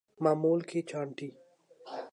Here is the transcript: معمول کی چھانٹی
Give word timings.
معمول 0.23 0.59
کی 0.69 0.81
چھانٹی 0.89 1.29